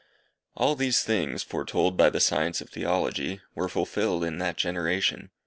All 0.55 0.73
these 0.75 1.03
things, 1.03 1.43
foretold 1.43 1.95
by 1.95 2.09
the 2.09 2.19
science 2.19 2.59
of 2.59 2.71
Theology, 2.71 3.39
were 3.53 3.69
fulfilled 3.69 4.23
in 4.23 4.39
that 4.39 4.57
generation. 4.57 5.29